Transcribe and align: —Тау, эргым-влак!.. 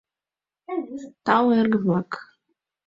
—Тау, 1.25 1.45
эргым-влак!.. 1.59 2.11